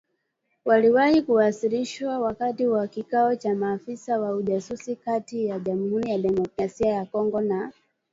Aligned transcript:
waliwahi 0.65 1.21
kuwasilishwa 1.21 2.19
wakati 2.19 2.67
wa 2.67 2.87
kikao 2.87 3.35
cha 3.35 3.55
maafisa 3.55 4.19
wa 4.19 4.35
ujasusi 4.35 4.95
kati 4.95 5.45
ya 5.45 5.59
Jamuhuri 5.59 6.11
ya 6.11 6.17
Demokrasia 6.17 6.89
ya 6.93 7.05
Kongo 7.05 7.41
na 7.41 7.71